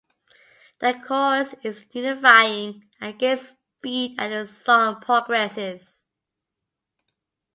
The 0.79 0.95
chorus 1.05 1.53
is 1.61 1.85
"unifying" 1.91 2.89
and 2.99 3.19
gains 3.19 3.53
speed 3.79 4.15
as 4.17 4.49
the 4.49 4.51
song 4.51 4.99
progresses. 4.99 6.01